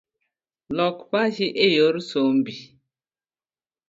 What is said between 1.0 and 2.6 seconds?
pachi eyor sombi